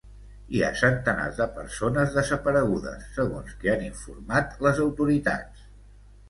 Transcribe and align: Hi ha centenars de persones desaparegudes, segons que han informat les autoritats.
Hi 0.53 0.61
ha 0.61 0.69
centenars 0.77 1.35
de 1.41 1.45
persones 1.57 2.15
desaparegudes, 2.19 3.05
segons 3.19 3.53
que 3.61 3.71
han 3.75 3.85
informat 3.91 4.57
les 4.69 4.83
autoritats. 4.87 5.63